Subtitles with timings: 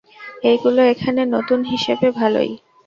[0.43, 2.51] এইগুলো এখানে, নতুন হিসেবে ভালই।